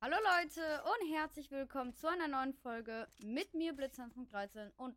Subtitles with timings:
[0.00, 4.96] Hallo Leute und herzlich willkommen zu einer neuen Folge mit mir Blitzhand.13 und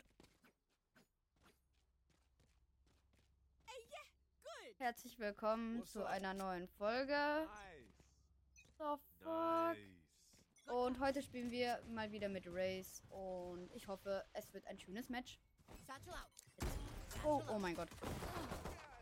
[4.78, 6.12] herzlich willkommen What's zu up?
[6.12, 7.14] einer neuen Folge.
[7.14, 7.48] Nice.
[8.78, 9.26] So fuck.
[9.26, 9.78] Nice.
[10.68, 15.10] Und heute spielen wir mal wieder mit Race und ich hoffe, es wird ein schönes
[15.10, 15.40] Match.
[17.26, 17.90] Oh, oh mein Gott.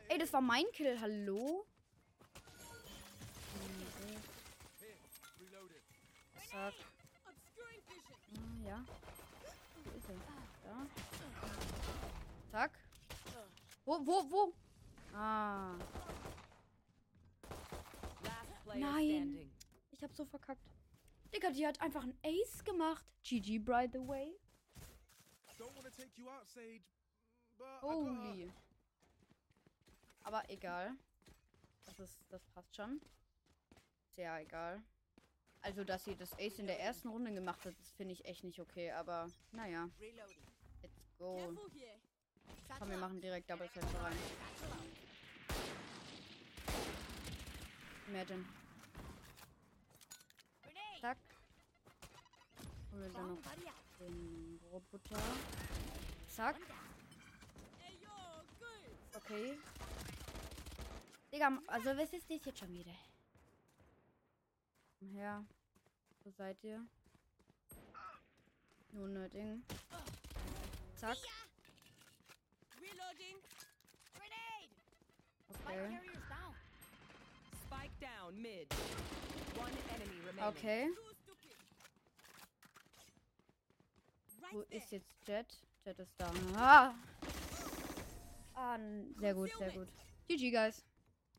[0.07, 1.67] Ey, das war mein Kill, hallo?
[10.09, 10.15] Er?
[10.63, 10.87] Da.
[12.51, 12.71] Zack.
[13.85, 14.53] Wo, wo, wo?
[15.13, 15.75] Ah.
[18.75, 19.51] Nein.
[19.91, 20.61] Ich hab so verkackt.
[21.33, 23.05] Digga, die hat einfach einen Ace gemacht.
[23.23, 24.35] GG, by the way.
[27.81, 28.51] Holy.
[30.23, 30.95] Aber egal.
[31.85, 33.01] Das ist, das passt schon.
[34.15, 34.81] Sehr egal.
[35.61, 38.59] Also, dass sie das Ace in der ersten Runde gemacht hat, finde ich echt nicht
[38.59, 38.91] okay.
[38.91, 39.89] Aber, naja.
[40.81, 41.53] Let's go.
[42.77, 44.17] Komm, wir machen direkt Double Set rein.
[48.07, 48.45] Imagine.
[51.01, 51.17] Zack.
[52.91, 53.41] Holen wir dann noch
[53.99, 55.21] den Roboter.
[56.27, 56.55] Zack.
[59.15, 59.57] Okay.
[61.31, 62.91] Digga, also was ist das jetzt schon wieder?
[64.99, 65.45] Komm her.
[66.23, 66.85] Wo seid ihr?
[68.91, 69.63] Nur ne Ding.
[70.97, 71.17] Zack.
[75.65, 75.99] Okay.
[77.63, 78.67] Spike down mid.
[79.55, 80.43] One enemy remaining.
[80.43, 80.89] Okay.
[84.51, 85.45] Wo ist jetzt Jet?
[85.85, 86.31] Jet ist da.
[86.57, 86.93] Ah!
[88.55, 88.77] Ah,
[89.17, 89.87] sehr gut, sehr gut.
[90.27, 90.83] GG, guys.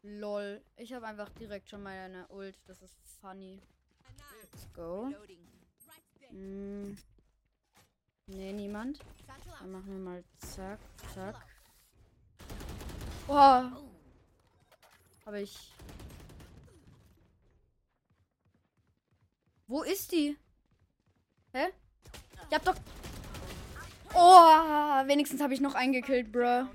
[0.03, 0.62] Lol.
[0.77, 2.56] Ich habe einfach direkt schon meine Ult.
[2.67, 3.61] Das ist funny.
[4.41, 5.12] Let's go.
[6.31, 6.97] Mm.
[8.27, 9.01] Nee, niemand.
[9.59, 10.79] Dann machen wir mal zack,
[11.15, 11.37] zack.
[13.29, 13.64] Oh!
[15.27, 15.74] Habe ich.
[19.67, 20.36] Wo ist die?
[21.53, 21.69] Hä?
[22.48, 22.77] Ich hab doch.
[24.14, 26.67] Oh, wenigstens habe ich noch eingekillt, bruh.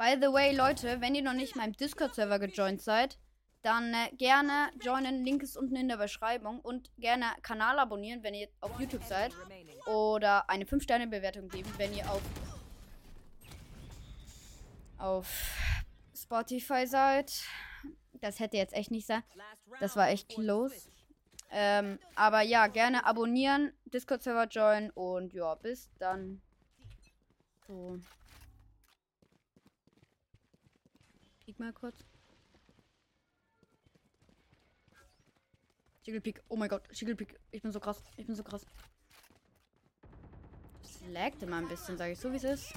[0.00, 3.18] By the way, Leute, wenn ihr noch nicht meinem Discord-Server gejoint seid,
[3.60, 5.26] dann äh, gerne joinen.
[5.26, 6.58] Link ist unten in der Beschreibung.
[6.60, 9.34] Und gerne Kanal abonnieren, wenn ihr auf YouTube seid.
[9.84, 12.22] Oder eine 5-Sterne-Bewertung geben, wenn ihr auf,
[14.96, 15.54] auf
[16.16, 17.44] Spotify seid.
[18.22, 19.22] Das hätte jetzt echt nicht sein.
[19.80, 20.88] Das war echt switch.
[21.50, 26.40] Ähm, aber ja, gerne abonnieren, Discord-Server joinen und ja, bis dann.
[27.68, 28.00] So.
[31.60, 32.04] Mal kurz.
[36.02, 38.66] Schigglepeak, oh mein Gott, Schigglepeak, ich bin so krass, ich bin so krass.
[40.82, 42.72] Es laggt immer ein bisschen, sage ich so, wie es ist.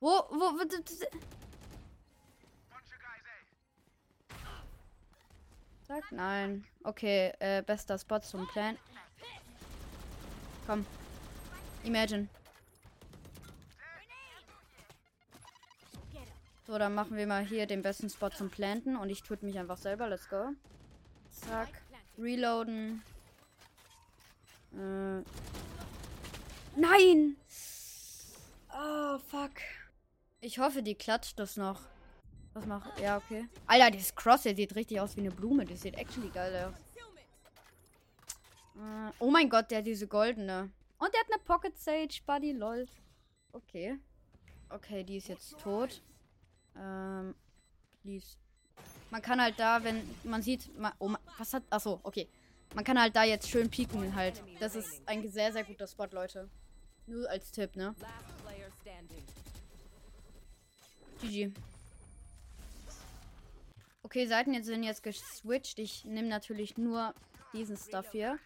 [0.00, 0.64] Wo, wo, wo,
[5.86, 6.64] Sag nein.
[6.84, 8.78] Okay, äh, bester Spot zum Plan.
[10.66, 10.86] Komm.
[11.84, 12.28] Imagine.
[16.66, 19.58] So, dann machen wir mal hier den besten Spot zum Planten und ich tue mich
[19.58, 20.08] einfach selber.
[20.08, 20.50] Let's go.
[21.30, 21.68] Zack.
[22.18, 23.02] Reloaden.
[24.72, 25.22] Äh.
[26.76, 27.36] Nein!
[28.72, 29.50] Oh, fuck.
[30.40, 31.80] Ich hoffe, die klatscht das noch.
[32.54, 33.00] Was macht.
[33.00, 33.48] Ja, okay.
[33.66, 35.64] Alter, dieses Cross hier sieht richtig aus wie eine Blume.
[35.64, 36.74] Das sieht actually geil aus.
[38.76, 40.70] Äh, oh mein Gott, der hat diese goldene.
[40.98, 42.86] Und der hat eine Pocket Sage, Buddy, lol.
[43.52, 43.98] Okay.
[44.68, 46.02] Okay, die ist jetzt tot.
[46.76, 47.34] Ähm,
[48.02, 48.36] please.
[49.10, 52.28] Man kann halt da, wenn man sieht, ma, oh, was hat, achso, okay.
[52.74, 54.42] Man kann halt da jetzt schön pieken halt.
[54.58, 56.48] Das ist ein sehr, sehr guter Spot, Leute.
[57.06, 57.94] Nur als Tipp, ne?
[61.20, 61.52] GG.
[64.02, 65.78] Okay, Seiten sind jetzt geswitcht.
[65.78, 67.14] Ich nehme natürlich nur
[67.52, 68.38] diesen Stuff hier.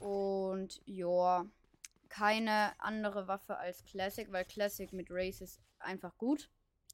[0.00, 1.46] Und ja,
[2.08, 6.50] keine andere Waffe als Classic, weil Classic mit Race ist einfach gut.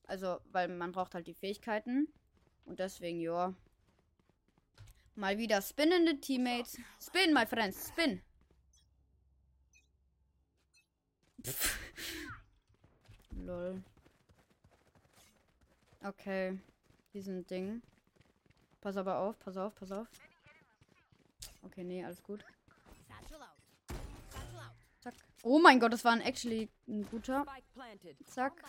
[0.08, 2.08] Also, weil man braucht halt die Fähigkeiten.
[2.64, 3.54] Und deswegen, ja.
[5.14, 6.78] Mal wieder spinnende Teammates.
[7.00, 8.22] Spin, my friends, spin.
[11.44, 11.78] Pff.
[13.44, 13.82] Lol.
[16.02, 16.58] Okay.
[17.12, 17.82] Diesen Ding.
[18.80, 20.06] Pass aber auf, pass auf, pass auf.
[21.62, 22.44] Okay, nee, alles gut.
[25.00, 25.14] Zack.
[25.42, 27.44] Oh mein Gott, das war ein actually ein guter.
[28.26, 28.62] Zack.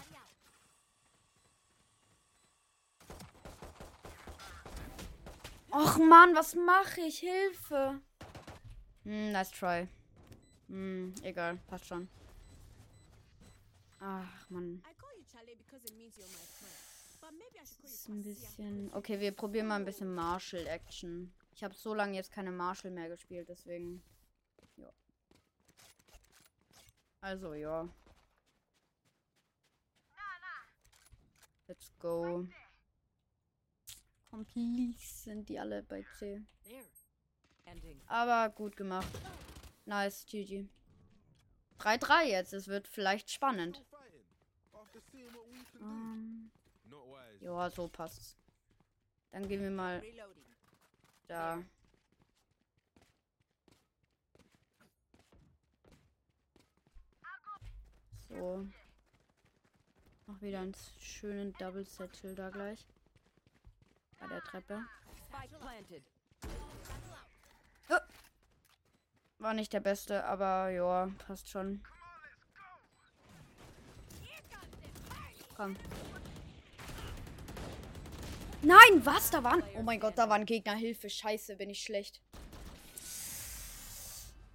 [5.71, 7.19] Och Mann, was mache ich?
[7.19, 8.01] Hilfe.
[9.03, 9.87] Hm, nice try.
[10.67, 12.09] Hm, egal, passt schon.
[13.99, 14.81] Ach Mann,
[17.83, 18.93] ist ein bisschen.
[18.93, 21.33] Okay, wir probieren mal ein bisschen Marshall Action.
[21.53, 24.01] Ich habe so lange jetzt keine Marshall mehr gespielt, deswegen.
[24.77, 24.91] Ja.
[27.21, 27.87] Also ja.
[31.67, 32.47] Let's go.
[34.29, 36.41] Complice sind die alle bei C.
[38.07, 39.07] Aber gut gemacht.
[39.85, 40.67] Nice, GG.
[41.79, 42.53] 3-3 jetzt.
[42.53, 43.83] Es wird vielleicht spannend.
[44.91, 44.99] Do.
[45.81, 46.51] Ähm,
[46.85, 47.45] wise.
[47.45, 48.35] ja, so passt's.
[49.31, 50.03] Dann gehen wir mal
[51.27, 51.63] da.
[58.27, 58.67] So.
[60.27, 62.85] Noch wieder einen schönen Double Satchel da gleich.
[64.19, 64.85] Bei der Treppe.
[65.59, 66.03] Planted.
[69.39, 71.81] War nicht der beste, aber ja, passt schon.
[75.55, 75.77] Komm.
[78.61, 79.31] Nein, was?
[79.31, 79.63] Da waren.
[79.75, 80.75] Oh mein Gott, da waren Gegner.
[80.75, 82.21] Hilfe, scheiße, bin ich schlecht.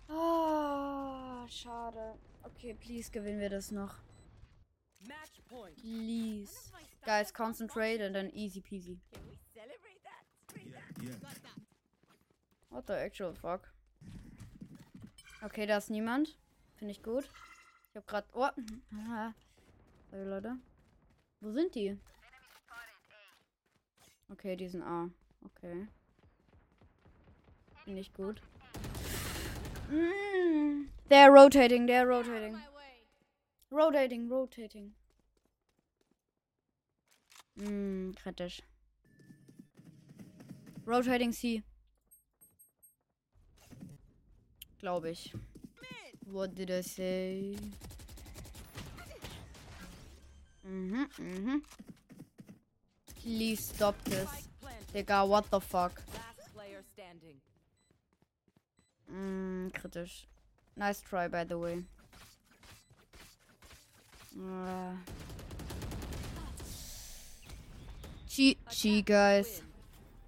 [0.08, 2.18] Ah, schade.
[2.42, 3.94] Okay, please gewinnen wir das noch.
[5.80, 6.52] Please.
[7.06, 8.98] Guys, concentrate and then easy peasy.
[12.70, 13.68] What the actual fuck?
[15.42, 16.36] Okay, da ist niemand.
[16.76, 17.28] Finde ich gut.
[17.90, 18.24] Ich hab grad.
[18.34, 18.48] Oh.
[18.92, 19.34] Aha.
[20.10, 20.56] Sorry, Leute.
[21.40, 21.98] Wo sind die?
[24.30, 25.10] Okay, die sind A.
[25.44, 25.86] Okay.
[27.84, 28.40] Finde ich gut.
[29.90, 30.88] Mm.
[31.08, 32.58] They're rotating, they're rotating.
[33.70, 34.94] Rotating, rotating.
[37.56, 38.62] Mm, kritisch.
[40.86, 41.62] Rotating C.
[44.80, 45.32] Glaube ich.
[46.26, 47.56] What did I say?
[50.66, 51.62] Mhm, mhm.
[53.22, 54.28] Please stop this.
[54.92, 56.02] Digga, what the fuck?
[59.10, 60.26] Mm, kritisch.
[60.76, 61.84] Nice try, by the way.
[64.36, 64.96] Uh.
[68.28, 69.62] G, G, guys.